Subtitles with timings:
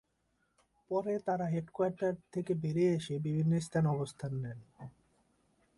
[0.91, 4.59] পরে তারা হেডকোয়ার্টার থেকে বেরিয়ে এসে বিভিন্ন স্থানে অবস্থান নেন।